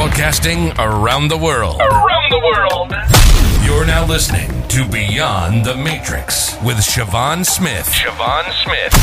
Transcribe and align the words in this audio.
Broadcasting 0.00 0.72
around 0.78 1.28
the 1.28 1.36
world. 1.36 1.78
Around 1.78 2.30
the 2.30 2.40
world. 2.40 2.94
You're 3.62 3.84
now 3.84 4.06
listening 4.06 4.66
to 4.68 4.88
Beyond 4.88 5.66
the 5.66 5.76
Matrix 5.76 6.56
with 6.62 6.78
Siobhan 6.78 7.44
Smith. 7.44 7.86
Siobhan 7.86 8.50
Smith. 8.64 8.94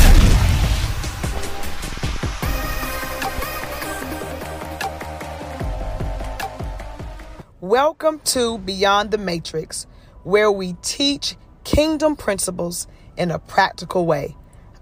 Welcome 7.60 8.18
to 8.24 8.58
Beyond 8.58 9.12
the 9.12 9.18
Matrix, 9.18 9.86
where 10.24 10.50
we 10.50 10.72
teach 10.82 11.36
kingdom 11.62 12.16
principles 12.16 12.88
in 13.16 13.30
a 13.30 13.38
practical 13.38 14.04
way. 14.04 14.36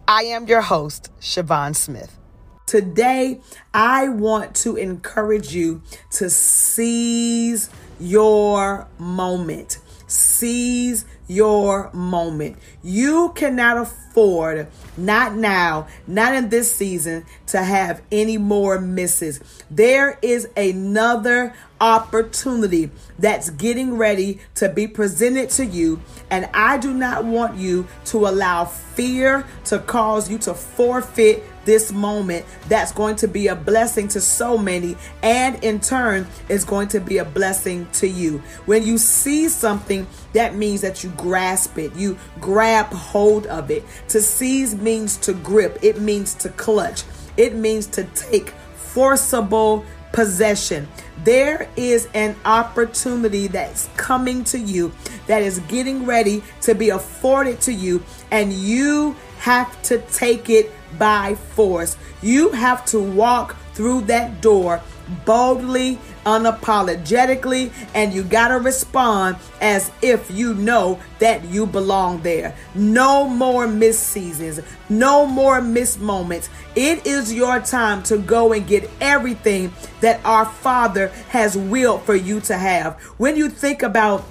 I 0.08 0.22
am 0.22 0.46
your 0.46 0.62
host, 0.62 1.10
Siobhan 1.20 1.76
Smith. 1.76 2.18
Today, 2.66 3.40
I 3.72 4.08
want 4.08 4.56
to 4.56 4.74
encourage 4.74 5.54
you 5.54 5.82
to 6.10 6.28
seize 6.28 7.70
your 8.00 8.88
moment. 8.98 9.78
Seize 10.08 11.04
your 11.28 11.90
moment. 11.92 12.56
You 12.82 13.32
cannot 13.34 13.78
afford, 13.78 14.68
not 14.96 15.34
now, 15.34 15.88
not 16.06 16.34
in 16.34 16.48
this 16.48 16.74
season, 16.74 17.24
to 17.48 17.62
have 17.62 18.02
any 18.12 18.38
more 18.38 18.80
misses. 18.80 19.40
There 19.70 20.18
is 20.22 20.48
another 20.56 21.54
opportunity 21.80 22.90
that's 23.18 23.50
getting 23.50 23.96
ready 23.96 24.40
to 24.54 24.68
be 24.68 24.86
presented 24.86 25.50
to 25.50 25.66
you. 25.66 26.00
And 26.30 26.48
I 26.54 26.78
do 26.78 26.92
not 26.94 27.24
want 27.24 27.56
you 27.56 27.86
to 28.06 28.26
allow 28.26 28.64
fear 28.64 29.46
to 29.66 29.78
cause 29.80 30.30
you 30.30 30.38
to 30.38 30.54
forfeit 30.54 31.44
this 31.66 31.92
moment 31.92 32.46
that's 32.68 32.92
going 32.92 33.16
to 33.16 33.28
be 33.28 33.48
a 33.48 33.54
blessing 33.56 34.06
to 34.06 34.20
so 34.20 34.56
many 34.56 34.96
and 35.22 35.62
in 35.64 35.80
turn 35.80 36.26
is 36.48 36.64
going 36.64 36.88
to 36.88 37.00
be 37.00 37.18
a 37.18 37.24
blessing 37.24 37.86
to 37.92 38.06
you. 38.06 38.38
When 38.64 38.84
you 38.84 38.96
see 38.96 39.48
something, 39.48 40.06
that 40.36 40.54
means 40.54 40.82
that 40.82 41.02
you 41.02 41.10
grasp 41.16 41.78
it, 41.78 41.94
you 41.96 42.18
grab 42.40 42.86
hold 42.92 43.46
of 43.46 43.70
it. 43.70 43.82
To 44.08 44.20
seize 44.20 44.74
means 44.74 45.16
to 45.18 45.32
grip, 45.32 45.78
it 45.82 46.00
means 46.00 46.34
to 46.34 46.50
clutch, 46.50 47.04
it 47.38 47.54
means 47.54 47.86
to 47.88 48.04
take 48.04 48.50
forcible 48.74 49.84
possession. 50.12 50.88
There 51.24 51.68
is 51.76 52.08
an 52.12 52.36
opportunity 52.44 53.46
that's 53.46 53.88
coming 53.96 54.44
to 54.44 54.58
you 54.58 54.92
that 55.26 55.42
is 55.42 55.58
getting 55.60 56.04
ready 56.04 56.42
to 56.62 56.74
be 56.74 56.90
afforded 56.90 57.60
to 57.62 57.72
you, 57.72 58.02
and 58.30 58.52
you 58.52 59.16
have 59.38 59.80
to 59.84 59.98
take 59.98 60.50
it 60.50 60.70
by 60.98 61.34
force. 61.34 61.96
You 62.22 62.50
have 62.50 62.84
to 62.86 63.00
walk 63.00 63.56
through 63.76 64.00
that 64.02 64.40
door 64.40 64.80
boldly, 65.24 65.98
unapologetically, 66.24 67.72
and 67.94 68.12
you 68.12 68.24
got 68.24 68.48
to 68.48 68.58
respond 68.58 69.36
as 69.60 69.90
if 70.02 70.30
you 70.30 70.54
know 70.54 70.98
that 71.18 71.44
you 71.44 71.66
belong 71.66 72.20
there. 72.22 72.54
No 72.74 73.28
more 73.28 73.68
missed 73.68 74.04
seasons, 74.04 74.60
no 74.88 75.26
more 75.26 75.60
missed 75.60 76.00
moments. 76.00 76.48
It 76.74 77.06
is 77.06 77.32
your 77.32 77.60
time 77.60 78.02
to 78.04 78.18
go 78.18 78.52
and 78.52 78.66
get 78.66 78.90
everything 79.00 79.72
that 80.00 80.20
our 80.24 80.46
Father 80.46 81.08
has 81.28 81.56
willed 81.56 82.02
for 82.02 82.16
you 82.16 82.40
to 82.40 82.56
have. 82.56 83.00
When 83.18 83.36
you 83.36 83.48
think 83.48 83.82
about 83.82 84.24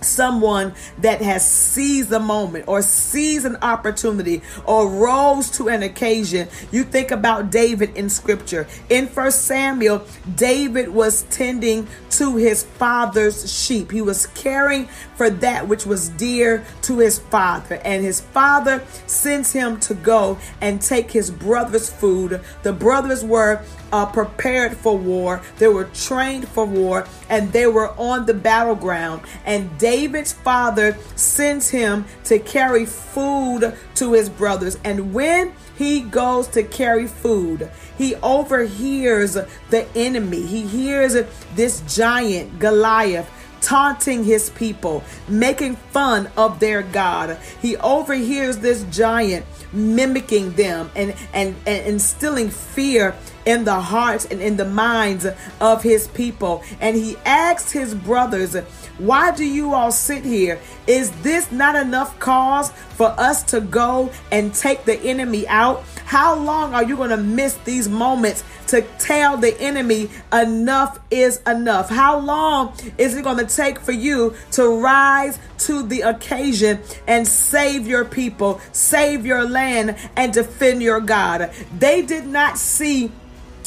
someone 0.00 0.74
that 0.98 1.20
has 1.20 1.48
seized 1.48 2.12
a 2.12 2.20
moment 2.20 2.64
or 2.66 2.82
seized 2.82 3.46
an 3.46 3.56
opportunity 3.62 4.42
or 4.64 4.88
rose 4.88 5.50
to 5.50 5.68
an 5.68 5.82
occasion. 5.82 6.48
You 6.70 6.84
think 6.84 7.10
about 7.10 7.50
david 7.50 7.96
in 7.96 8.08
scripture. 8.08 8.66
In 8.88 9.06
first 9.08 9.42
samuel 9.42 10.04
david 10.36 10.88
was 10.88 11.22
tending 11.24 11.86
to 12.10 12.36
his 12.36 12.62
father's 12.62 13.52
sheep. 13.52 13.90
He 13.90 14.02
was 14.02 14.26
caring 14.28 14.86
for 15.16 15.30
that 15.30 15.68
which 15.68 15.86
was 15.86 16.08
dear 16.10 16.64
to 16.82 16.98
his 16.98 17.18
father. 17.18 17.76
And 17.84 18.04
his 18.04 18.20
father 18.20 18.82
sends 19.06 19.52
him 19.52 19.80
to 19.80 19.94
go 19.94 20.38
and 20.60 20.80
take 20.80 21.10
his 21.10 21.30
brother's 21.30 21.90
food. 21.90 22.40
The 22.62 22.72
brothers 22.72 23.24
were 23.24 23.62
uh, 23.92 24.06
prepared 24.06 24.76
for 24.76 24.96
war, 24.96 25.42
they 25.58 25.68
were 25.68 25.84
trained 25.84 26.48
for 26.48 26.64
war, 26.64 27.06
and 27.28 27.52
they 27.52 27.66
were 27.66 27.90
on 27.98 28.26
the 28.26 28.34
battleground. 28.34 29.22
And 29.44 29.78
David's 29.78 30.32
father 30.32 30.96
sends 31.16 31.70
him 31.70 32.04
to 32.24 32.38
carry 32.38 32.86
food 32.86 33.76
to 33.96 34.12
his 34.12 34.28
brothers. 34.28 34.78
And 34.84 35.12
when 35.12 35.52
he 35.76 36.00
goes 36.00 36.48
to 36.48 36.62
carry 36.62 37.06
food, 37.06 37.70
he 37.96 38.14
overhears 38.16 39.36
the 39.70 39.86
enemy. 39.94 40.42
He 40.42 40.62
hears 40.62 41.16
this 41.54 41.82
giant, 41.86 42.58
Goliath 42.58 43.30
taunting 43.60 44.24
his 44.24 44.50
people, 44.50 45.04
making 45.28 45.76
fun 45.76 46.30
of 46.36 46.60
their 46.60 46.82
God. 46.82 47.38
He 47.60 47.76
overhears 47.76 48.58
this 48.58 48.84
giant 48.84 49.44
mimicking 49.72 50.52
them 50.52 50.90
and, 50.96 51.14
and, 51.32 51.54
and 51.66 51.86
instilling 51.86 52.50
fear 52.50 53.14
in 53.50 53.64
the 53.64 53.80
hearts 53.80 54.26
and 54.26 54.40
in 54.40 54.56
the 54.56 54.64
minds 54.64 55.26
of 55.60 55.82
his 55.82 56.06
people. 56.08 56.62
And 56.80 56.96
he 56.96 57.16
asked 57.26 57.72
his 57.72 57.94
brothers, 57.94 58.54
Why 58.98 59.32
do 59.34 59.44
you 59.44 59.74
all 59.74 59.90
sit 59.90 60.24
here? 60.24 60.60
Is 60.86 61.10
this 61.22 61.50
not 61.50 61.74
enough 61.74 62.18
cause 62.20 62.70
for 62.70 63.08
us 63.18 63.42
to 63.44 63.60
go 63.60 64.12
and 64.30 64.54
take 64.54 64.84
the 64.84 64.98
enemy 65.00 65.48
out? 65.48 65.84
How 66.04 66.36
long 66.36 66.74
are 66.74 66.84
you 66.84 66.96
going 66.96 67.10
to 67.10 67.16
miss 67.16 67.54
these 67.64 67.88
moments 67.88 68.44
to 68.68 68.82
tell 68.98 69.36
the 69.36 69.60
enemy 69.60 70.10
enough 70.32 70.98
is 71.10 71.40
enough? 71.46 71.88
How 71.88 72.18
long 72.18 72.74
is 72.98 73.16
it 73.16 73.22
going 73.22 73.38
to 73.38 73.46
take 73.46 73.80
for 73.80 73.92
you 73.92 74.34
to 74.52 74.80
rise 74.80 75.38
to 75.58 75.82
the 75.82 76.02
occasion 76.02 76.80
and 77.06 77.26
save 77.26 77.86
your 77.86 78.04
people, 78.04 78.60
save 78.72 79.26
your 79.26 79.44
land, 79.44 79.96
and 80.16 80.32
defend 80.32 80.82
your 80.82 81.00
God? 81.00 81.52
They 81.78 82.02
did 82.02 82.26
not 82.26 82.58
see 82.58 83.12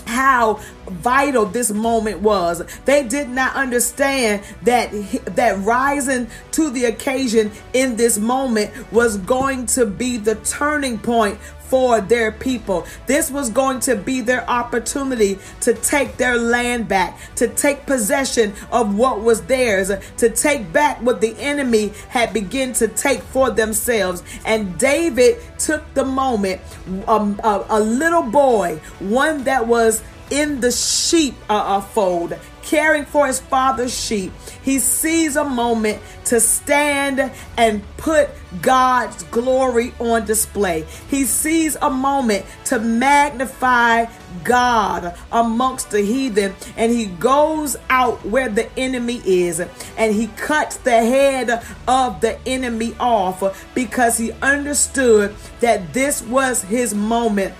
how 0.05 0.59
vital 0.87 1.45
this 1.45 1.71
moment 1.71 2.19
was. 2.21 2.63
They 2.85 3.07
did 3.07 3.29
not 3.29 3.55
understand 3.55 4.43
that 4.63 4.91
that 5.35 5.59
rising 5.59 6.27
to 6.51 6.69
the 6.69 6.85
occasion 6.85 7.51
in 7.73 7.95
this 7.95 8.17
moment 8.17 8.91
was 8.91 9.17
going 9.17 9.65
to 9.67 9.85
be 9.85 10.17
the 10.17 10.35
turning 10.35 10.99
point 10.99 11.39
for 11.73 12.01
their 12.01 12.31
people. 12.31 12.85
This 13.07 13.31
was 13.31 13.49
going 13.49 13.79
to 13.79 13.95
be 13.95 14.21
their 14.21 14.47
opportunity 14.47 15.39
to 15.61 15.73
take 15.73 16.17
their 16.17 16.37
land 16.37 16.87
back, 16.87 17.17
to 17.37 17.47
take 17.47 17.87
possession 17.87 18.53
of 18.71 18.95
what 18.95 19.21
was 19.21 19.41
theirs, 19.41 19.91
to 20.17 20.29
take 20.29 20.71
back 20.71 21.01
what 21.01 21.19
the 21.19 21.35
enemy 21.39 21.91
had 22.09 22.31
begun 22.31 22.73
to 22.73 22.87
take 22.87 23.21
for 23.21 23.49
themselves. 23.49 24.21
And 24.45 24.77
David 24.77 25.39
took 25.57 25.91
the 25.95 26.05
moment, 26.05 26.61
um, 27.07 27.39
a, 27.43 27.65
a 27.69 27.79
little 27.79 28.21
boy, 28.21 28.79
one 28.99 29.43
that 29.45 29.65
was 29.65 30.03
in 30.29 30.59
the 30.61 30.71
sheep 30.71 31.35
uh, 31.49 31.81
fold, 31.81 32.37
caring 32.61 33.05
for 33.05 33.27
his 33.27 33.39
father's 33.39 33.97
sheep. 33.97 34.31
He 34.61 34.79
sees 34.79 35.35
a 35.35 35.43
moment 35.43 36.01
to 36.25 36.39
stand 36.39 37.31
and 37.57 37.83
put 37.97 38.29
God's 38.61 39.23
glory 39.23 39.93
on 39.99 40.25
display. 40.25 40.85
He 41.09 41.25
sees 41.25 41.75
a 41.81 41.89
moment 41.89 42.45
to 42.65 42.79
magnify 42.79 44.05
God 44.43 45.17
amongst 45.31 45.91
the 45.91 46.01
heathen, 46.01 46.55
and 46.77 46.91
he 46.91 47.05
goes 47.05 47.77
out 47.89 48.25
where 48.25 48.49
the 48.49 48.71
enemy 48.77 49.21
is 49.25 49.59
and 49.97 50.13
he 50.13 50.27
cuts 50.27 50.77
the 50.77 50.91
head 50.91 51.63
of 51.87 52.21
the 52.21 52.39
enemy 52.47 52.95
off 52.99 53.67
because 53.75 54.17
he 54.17 54.31
understood 54.33 55.35
that 55.59 55.93
this 55.93 56.21
was 56.23 56.61
his 56.63 56.93
moment 56.93 57.53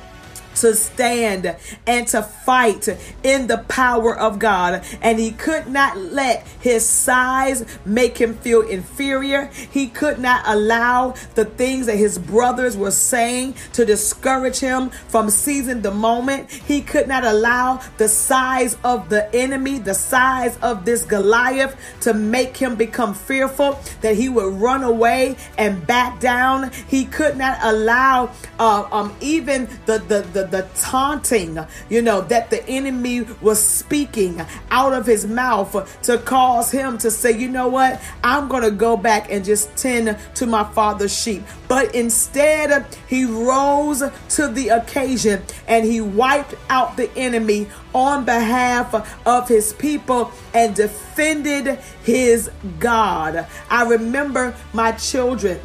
to 0.56 0.76
stand 0.76 1.56
and 1.88 2.08
to 2.08 2.22
fight 2.22 2.88
in 3.24 3.48
the 3.48 3.60
power 3.70 4.18
of 4.18 4.40
God. 4.40 4.84
And 5.02 5.20
he 5.20 5.32
could 5.32 5.68
not 5.68 5.98
let 5.98 6.48
his 6.60 6.88
size 6.88 7.66
make 7.86 8.18
him 8.18 8.36
feel 8.36 8.62
inferior. 8.62 9.46
He 9.72 9.88
could 9.88 10.20
not 10.20 10.44
allow 10.46 11.16
the 11.36 11.46
things 11.46 11.86
that 11.88 11.98
his 11.98 12.18
brothers 12.18 12.78
were 12.78 12.92
saying 12.92 13.56
to 13.74 13.86
discourage 13.86 14.60
him 14.60 14.90
from 14.90 15.30
seizing 15.30 15.82
the 15.82 15.92
moment. 15.92 16.52
He 16.52 16.82
could 16.82 17.08
not 17.08 17.24
allow 17.24 17.82
the 17.98 18.08
size 18.08 18.78
of 18.84 19.10
the 19.10 19.34
enemy, 19.36 19.80
the 19.80 19.94
size 19.94 20.58
of 20.58 20.86
this 20.86 21.04
Goliath, 21.04 21.76
to 22.02 22.14
make 22.14 22.58
him 22.58 22.76
become 22.76 23.14
fearful 23.14 23.80
that 24.02 24.16
he 24.16 24.30
would 24.30 24.54
run 24.54 24.84
away 24.84 25.36
and 25.58 25.86
back 25.86 26.20
down. 26.20 26.72
He 26.88 27.06
could 27.06 27.38
not 27.38 27.58
allow 27.62 28.32
uh, 28.60 28.88
um, 28.92 29.16
even 29.22 29.68
the, 29.86 30.00
the, 30.00 30.22
the 30.34 30.43
the, 30.44 30.68
taunting, 30.76 31.60
you 31.90 32.02
know, 32.02 32.22
that 32.22 32.50
the 32.50 32.68
enemy 32.68 33.22
was 33.42 33.64
speaking 33.64 34.42
out 34.72 34.94
of 34.94 35.06
his 35.06 35.26
mouth 35.26 36.02
to 36.04 36.18
cause 36.20 36.72
him 36.72 36.98
to 37.00 37.12
say, 37.12 37.32
you 37.32 37.50
know 37.50 37.68
what, 37.68 38.02
I'm 38.24 38.48
going 38.48 38.64
to 38.64 38.72
go 38.72 38.98
back 38.98 39.32
and 39.32 39.44
just 39.44 39.76
tend 39.76 40.18
to 40.36 40.46
my 40.46 40.64
father's 40.64 41.16
sheep. 41.16 41.44
But 41.68 41.96
instead, 41.96 42.86
he 43.08 43.26
rose 43.26 44.04
to 44.30 44.48
the 44.48 44.70
occasion 44.70 45.42
and 45.68 45.86
he 45.86 46.02
wiped 46.02 46.56
out 46.70 46.98
the 46.98 47.10
enemy 47.18 47.68
on 47.94 48.26
behalf 48.26 48.94
of 49.26 49.48
his 49.48 49.74
people 49.74 50.32
and 50.54 50.76
defended 50.76 51.80
his 52.04 52.50
God. 52.80 53.48
I 53.70 53.84
remember 53.84 54.56
my 54.74 54.92
children 54.94 55.60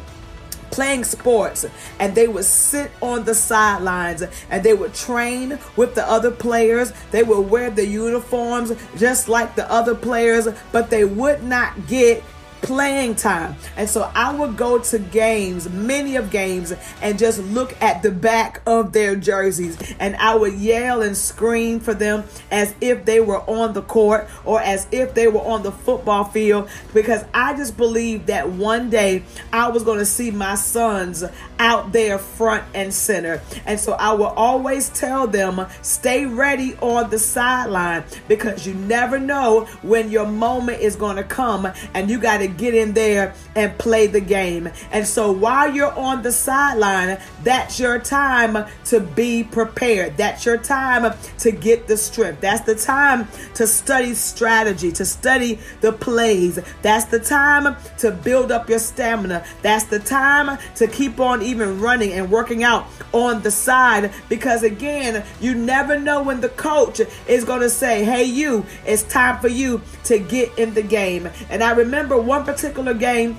playing 0.71 1.03
sports 1.03 1.65
and 1.99 2.15
they 2.15 2.27
would 2.27 2.45
sit 2.45 2.91
on 3.01 3.25
the 3.25 3.33
sidelines 3.33 4.23
and 4.49 4.63
they 4.63 4.73
would 4.73 4.93
train 4.93 5.59
with 5.75 5.95
the 5.95 6.07
other 6.09 6.31
players. 6.31 6.93
They 7.11 7.23
would 7.23 7.49
wear 7.49 7.69
the 7.69 7.85
uniforms 7.85 8.73
just 8.97 9.29
like 9.29 9.55
the 9.55 9.69
other 9.71 9.95
players, 9.95 10.47
but 10.71 10.89
they 10.89 11.05
would 11.05 11.43
not 11.43 11.87
get 11.87 12.23
playing 12.61 13.15
time. 13.15 13.55
And 13.77 13.89
so 13.89 14.09
I 14.13 14.35
would 14.35 14.57
go 14.57 14.79
to 14.79 14.99
games, 14.99 15.69
many 15.69 16.15
of 16.15 16.31
games, 16.31 16.73
and 17.01 17.17
just 17.17 17.39
look 17.39 17.79
at 17.81 18.03
the 18.03 18.11
back 18.11 18.61
of 18.65 18.93
their 18.93 19.15
jerseys. 19.15 19.77
And 19.99 20.15
I 20.17 20.35
would 20.35 20.53
yell 20.53 21.01
and 21.01 21.17
scream 21.17 21.79
for 21.79 21.93
them 21.93 22.23
as 22.51 22.75
if 22.81 23.05
they 23.05 23.19
were 23.19 23.41
on 23.49 23.73
the 23.73 23.81
court 23.81 24.29
or 24.45 24.61
as 24.61 24.87
if 24.91 25.13
they 25.13 25.27
were 25.27 25.41
on 25.41 25.63
the 25.63 25.71
football 25.71 26.25
field 26.25 26.69
because 26.93 27.23
I 27.33 27.55
just 27.55 27.77
believed 27.77 28.27
that 28.27 28.49
one 28.49 28.89
day 28.89 29.23
I 29.51 29.69
was 29.69 29.83
going 29.83 29.99
to 29.99 30.05
see 30.05 30.31
my 30.31 30.55
sons 30.55 31.23
out 31.59 31.91
there 31.91 32.17
front 32.17 32.63
and 32.73 32.93
center. 32.93 33.41
And 33.65 33.79
so 33.79 33.93
I 33.93 34.13
will 34.13 34.27
always 34.27 34.89
tell 34.89 35.27
them 35.27 35.65
stay 35.81 36.25
ready 36.25 36.75
on 36.77 37.09
the 37.09 37.19
sideline 37.19 38.03
because 38.27 38.65
you 38.65 38.73
never 38.73 39.19
know 39.19 39.65
when 39.81 40.09
your 40.09 40.25
moment 40.25 40.81
is 40.81 40.95
going 40.95 41.17
to 41.17 41.23
come 41.23 41.71
and 41.93 42.09
you 42.09 42.19
got 42.19 42.39
to 42.39 42.48
get 42.49 42.73
in 42.73 42.93
there 42.93 43.33
and 43.55 43.77
play 43.77 44.07
the 44.07 44.21
game. 44.21 44.69
And 44.91 45.05
so 45.05 45.31
while 45.31 45.73
you're 45.73 45.93
on 45.93 46.21
the 46.23 46.31
sideline, 46.31 47.19
that's 47.43 47.79
your 47.79 47.99
time 47.99 48.65
to 48.85 48.99
be 48.99 49.43
prepared. 49.43 50.17
That's 50.17 50.45
your 50.45 50.57
time 50.57 51.13
to 51.39 51.51
get 51.51 51.87
the 51.87 51.97
strength. 51.97 52.41
That's 52.41 52.65
the 52.65 52.75
time 52.75 53.27
to 53.55 53.67
study 53.67 54.13
strategy, 54.13 54.91
to 54.93 55.05
study 55.05 55.59
the 55.81 55.91
plays. 55.91 56.59
That's 56.81 57.05
the 57.05 57.19
time 57.19 57.75
to 57.99 58.11
build 58.11 58.51
up 58.51 58.69
your 58.69 58.79
stamina. 58.79 59.45
That's 59.61 59.85
the 59.85 59.99
time 59.99 60.57
to 60.75 60.87
keep 60.87 61.19
on 61.19 61.41
even 61.41 61.79
running 61.79 62.13
and 62.13 62.29
working 62.29 62.63
out 62.63 62.87
on 63.13 63.41
the 63.41 63.51
side 63.51 64.11
because 64.27 64.63
again, 64.63 65.23
you 65.39 65.55
never 65.55 65.99
know 65.99 66.23
when 66.23 66.41
the 66.41 66.49
coach 66.49 67.01
is 67.27 67.43
going 67.43 67.61
to 67.61 67.69
say, 67.69 68.03
"Hey 68.03 68.23
you, 68.23 68.65
it's 68.85 69.03
time 69.03 69.39
for 69.39 69.47
you 69.47 69.81
to 70.05 70.19
get 70.19 70.57
in 70.57 70.73
the 70.73 70.81
game." 70.81 71.29
And 71.49 71.63
I 71.63 71.71
remember 71.71 72.17
one 72.19 72.38
particular 72.45 72.93
game 72.93 73.37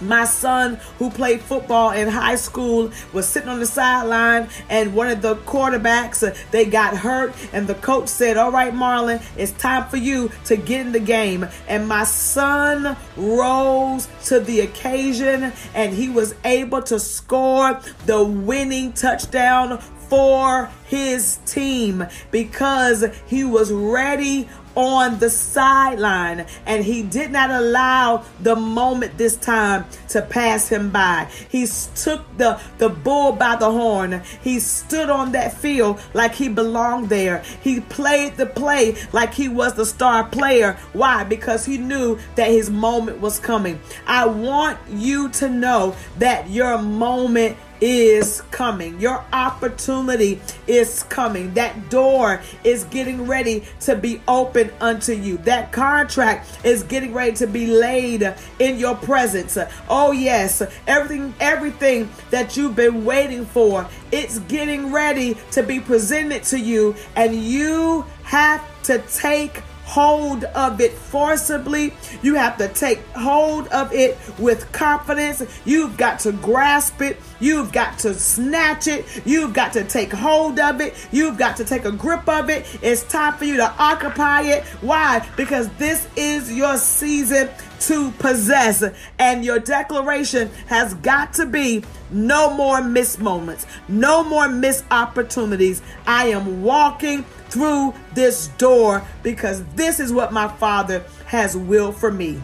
my 0.00 0.24
son 0.24 0.76
who 0.98 1.10
played 1.10 1.40
football 1.40 1.90
in 1.90 2.08
high 2.08 2.36
school 2.36 2.90
was 3.12 3.28
sitting 3.28 3.48
on 3.48 3.58
the 3.58 3.66
sideline 3.66 4.48
and 4.68 4.94
one 4.94 5.08
of 5.08 5.22
the 5.22 5.34
quarterbacks 5.36 6.26
uh, 6.26 6.34
they 6.50 6.64
got 6.64 6.96
hurt 6.96 7.34
and 7.52 7.66
the 7.66 7.74
coach 7.74 8.08
said 8.08 8.36
all 8.36 8.52
right 8.52 8.72
marlon 8.72 9.20
it's 9.36 9.52
time 9.52 9.88
for 9.88 9.96
you 9.96 10.30
to 10.44 10.56
get 10.56 10.80
in 10.86 10.92
the 10.92 11.00
game. 11.00 11.46
And 11.66 11.88
my 11.88 12.04
son 12.04 12.96
rose 13.16 14.08
to 14.26 14.40
the 14.40 14.60
occasion 14.60 15.52
and 15.74 15.94
he 15.94 16.08
was 16.08 16.34
able 16.44 16.82
to 16.82 16.98
score 17.00 17.80
the 18.06 18.22
winning 18.22 18.92
touchdown 18.92 19.78
for 19.78 20.70
his 20.86 21.38
team 21.44 22.06
because 22.30 23.04
he 23.26 23.44
was 23.44 23.70
ready 23.72 24.48
on 24.78 25.18
the 25.18 25.28
sideline 25.28 26.46
and 26.64 26.84
he 26.84 27.02
did 27.02 27.32
not 27.32 27.50
allow 27.50 28.24
the 28.40 28.54
moment 28.54 29.18
this 29.18 29.34
time 29.36 29.84
to 30.06 30.22
pass 30.22 30.68
him 30.68 30.90
by. 30.90 31.28
He 31.48 31.66
took 31.96 32.24
the, 32.38 32.60
the 32.78 32.88
bull 32.88 33.32
by 33.32 33.56
the 33.56 33.70
horn. 33.70 34.22
He 34.40 34.60
stood 34.60 35.10
on 35.10 35.32
that 35.32 35.52
field 35.52 36.00
like 36.14 36.32
he 36.32 36.48
belonged 36.48 37.08
there. 37.08 37.42
He 37.60 37.80
played 37.80 38.36
the 38.36 38.46
play 38.46 38.94
like 39.12 39.34
he 39.34 39.48
was 39.48 39.74
the 39.74 39.84
star 39.84 40.22
player. 40.22 40.74
Why? 40.92 41.24
Because 41.24 41.64
he 41.64 41.76
knew 41.76 42.16
that 42.36 42.48
his 42.48 42.70
moment 42.70 43.20
was 43.20 43.40
coming. 43.40 43.80
I 44.06 44.26
want 44.26 44.78
you 44.88 45.28
to 45.30 45.48
know 45.48 45.96
that 46.18 46.48
your 46.50 46.78
moment 46.78 47.56
is 47.80 48.42
coming. 48.50 49.00
Your 49.00 49.24
opportunity 49.32 50.40
is 50.66 51.02
coming. 51.04 51.54
That 51.54 51.90
door 51.90 52.40
is 52.64 52.84
getting 52.84 53.26
ready 53.26 53.64
to 53.80 53.96
be 53.96 54.20
open 54.28 54.70
unto 54.80 55.12
you. 55.12 55.38
That 55.38 55.72
contract 55.72 56.64
is 56.64 56.82
getting 56.82 57.12
ready 57.12 57.36
to 57.36 57.46
be 57.46 57.66
laid 57.66 58.34
in 58.58 58.78
your 58.78 58.96
presence. 58.96 59.56
Oh 59.88 60.12
yes, 60.12 60.62
everything 60.86 61.34
everything 61.40 62.08
that 62.30 62.56
you've 62.56 62.76
been 62.76 63.04
waiting 63.04 63.44
for, 63.44 63.86
it's 64.12 64.38
getting 64.40 64.92
ready 64.92 65.36
to 65.52 65.62
be 65.62 65.80
presented 65.80 66.42
to 66.44 66.58
you 66.58 66.94
and 67.16 67.34
you 67.34 68.04
have 68.24 68.64
to 68.84 68.98
take 69.12 69.62
hold 69.88 70.44
of 70.44 70.82
it 70.82 70.92
forcibly. 70.92 71.94
You 72.22 72.34
have 72.34 72.58
to 72.58 72.68
take 72.68 73.00
hold 73.16 73.68
of 73.68 73.90
it 73.94 74.18
with 74.38 74.70
confidence. 74.70 75.42
You've 75.64 75.96
got 75.96 76.20
to 76.20 76.32
grasp 76.32 77.00
it. 77.00 77.16
You've 77.40 77.72
got 77.72 77.98
to 78.00 78.12
snatch 78.12 78.86
it. 78.86 79.22
You've 79.24 79.54
got 79.54 79.72
to 79.72 79.84
take 79.84 80.12
hold 80.12 80.58
of 80.58 80.82
it. 80.82 80.94
You've 81.10 81.38
got 81.38 81.56
to 81.56 81.64
take 81.64 81.86
a 81.86 81.92
grip 81.92 82.28
of 82.28 82.50
it. 82.50 82.66
It's 82.82 83.02
time 83.04 83.32
for 83.32 83.46
you 83.46 83.56
to 83.56 83.72
occupy 83.78 84.42
it. 84.42 84.64
Why? 84.82 85.26
Because 85.38 85.70
this 85.78 86.06
is 86.16 86.52
your 86.52 86.76
season 86.76 87.48
to 87.80 88.10
possess. 88.12 88.84
And 89.18 89.42
your 89.42 89.58
declaration 89.58 90.50
has 90.66 90.92
got 90.94 91.32
to 91.34 91.46
be 91.46 91.82
no 92.10 92.50
more 92.54 92.82
missed 92.82 93.20
moments, 93.20 93.66
no 93.88 94.22
more 94.22 94.48
missed 94.48 94.84
opportunities. 94.90 95.80
I 96.06 96.26
am 96.26 96.62
walking 96.62 97.24
through 97.50 97.94
this 98.14 98.48
door 98.58 99.02
because 99.22 99.64
this 99.74 100.00
is 100.00 100.12
what 100.12 100.32
my 100.32 100.48
Father 100.48 101.04
has 101.26 101.56
willed 101.56 101.96
for 101.96 102.10
me. 102.10 102.40